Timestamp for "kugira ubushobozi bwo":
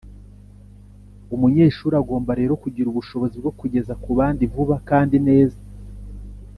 2.63-3.51